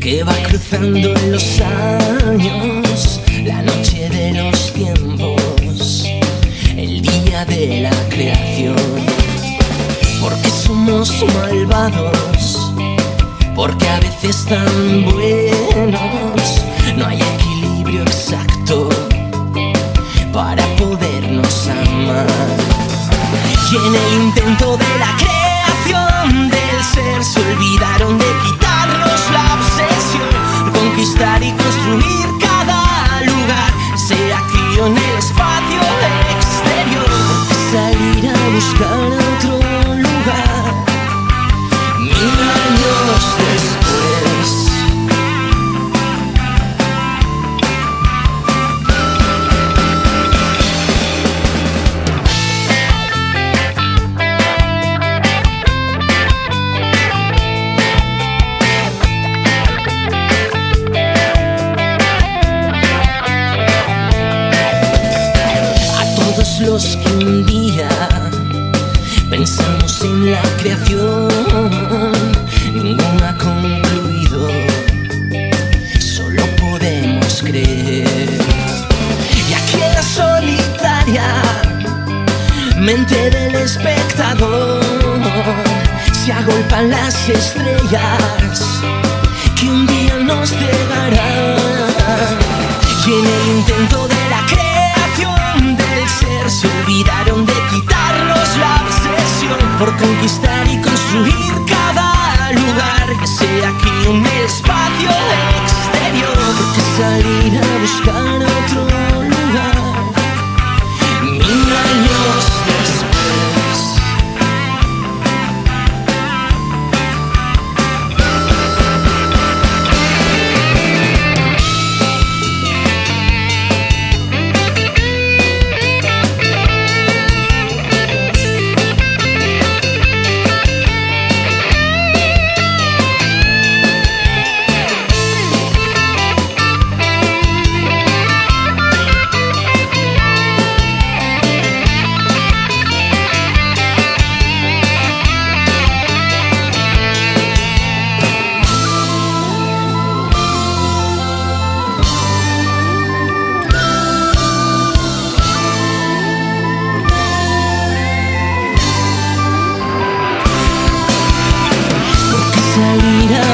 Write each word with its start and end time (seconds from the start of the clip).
que 0.00 0.22
va 0.22 0.34
cruzando 0.48 1.14
en 1.16 1.32
los 1.32 1.60
años 1.60 3.20
la 3.42 3.62
noche 3.62 4.10
de 4.10 4.32
los 4.34 4.72
tiempos, 4.74 6.04
el 6.76 7.00
día 7.00 7.44
de 7.46 7.80
la 7.80 8.08
creación. 8.10 8.76
Porque 10.20 10.50
somos 10.50 11.24
malvados, 11.34 12.72
porque 13.54 13.88
a 13.88 14.00
veces 14.00 14.44
tan 14.44 15.04
buenos, 15.10 16.60
no 16.96 17.06
hay 17.06 17.18
equilibrio 17.22 18.02
exacto 18.02 18.90
para 20.34 20.66
podernos 20.76 21.68
amar. 21.68 22.26
Y 23.70 23.76
en 23.76 23.94
el 23.94 24.22
intento 24.24 24.76
de 24.76 24.98
la 24.98 25.16
creación 25.16 25.41
del 25.84 26.84
ser 26.84 27.24
se 27.24 27.40
olvidaron 27.40 28.21
los 66.66 66.96
que 66.96 67.24
un 67.24 67.44
día 67.46 67.88
pensamos 69.30 70.00
en 70.02 70.32
la 70.32 70.42
creación, 70.60 71.28
ninguno 72.72 73.24
ha 73.26 73.34
concluido, 73.38 74.48
solo 75.98 76.42
podemos 76.56 77.42
creer. 77.42 78.28
Y 79.48 79.54
aquí 79.54 79.82
en 79.82 79.94
la 79.94 80.02
solitaria 80.02 81.42
mente 82.78 83.30
del 83.30 83.54
espectador 83.54 84.80
se 86.12 86.32
agolpan 86.32 86.90
las 86.90 87.28
estrellas 87.28 88.82
que 89.58 89.68
un 89.68 89.86
día 89.86 90.16
nos 90.18 90.50
cegarán. 90.50 92.38
Y 93.06 93.10
en 93.10 93.26
el 93.26 93.58
intento 93.58 94.06
de 94.06 94.11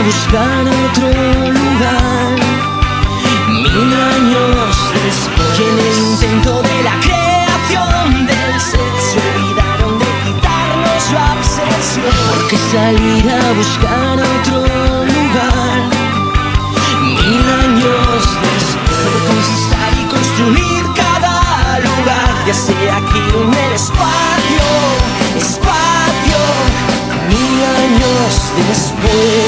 buscar 0.08 0.64
otro 0.86 1.08
lugar. 1.52 2.36
Mil 3.48 3.92
años 4.16 4.70
después, 5.04 5.54
en 5.68 5.76
el 5.86 5.98
intento 6.12 6.62
de 6.62 6.76
la 6.88 6.94
creación 7.06 8.26
del 8.26 8.52
ser, 8.68 8.94
se 9.08 9.18
olvidaron 9.28 9.98
de 9.98 10.10
quitarnos 10.24 11.02
la 11.12 11.26
obsesión. 11.36 12.14
Porque 12.30 12.56
salir 12.72 13.24
a 13.30 13.52
buscar 13.60 14.14
otro 14.34 14.58
lugar. 15.16 15.80
Mil 17.02 17.46
años 17.64 18.18
después, 18.48 19.04
de 19.12 19.18
conquistar 19.28 19.92
y 20.00 20.04
construir 20.14 20.84
cada 21.02 21.80
lugar, 21.86 22.32
ya 22.46 22.54
sea 22.54 22.96
aquí 22.96 23.24
o 23.36 23.42
en 23.42 23.52
el 23.52 23.72
espacio, 23.72 24.68
espacio 25.36 26.38
mil 27.28 27.64
años 27.84 28.32
después. 28.56 29.47